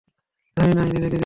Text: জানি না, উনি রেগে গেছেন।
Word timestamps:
জানি 0.57 0.73
না, 0.75 0.81
উনি 0.81 0.91
রেগে 0.93 1.01
গেছেন। 1.03 1.19